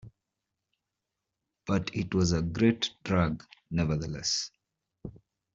[1.67, 4.49] But it was a great drag, nevertheless.